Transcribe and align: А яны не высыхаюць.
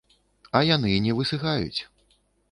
А 0.59 0.61
яны 0.75 0.93
не 1.07 1.13
высыхаюць. 1.19 1.79